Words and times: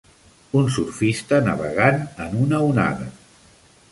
Un 0.61 0.71
surfista 0.77 1.41
navegant 1.49 2.01
en 2.27 2.35
una 2.47 2.63
onada. 2.71 3.13